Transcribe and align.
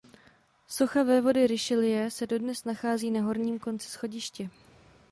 Socha 0.67 1.03
vévody 1.03 1.45
Richelieu 1.47 2.09
se 2.09 2.25
dodnes 2.27 2.63
nachází 2.65 3.11
na 3.11 3.21
horním 3.21 3.59
konci 3.59 3.89
schodiště. 3.89 4.49